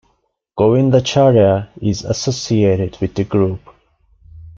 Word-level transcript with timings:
Govindacharya 0.57 1.67
is 1.79 2.03
associated 2.03 2.97
with 3.01 3.13
the 3.13 3.23
group. 3.23 3.59